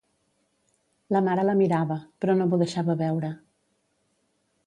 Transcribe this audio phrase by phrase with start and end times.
[1.15, 3.33] La mare la mirava, però no m'ho deixava veure.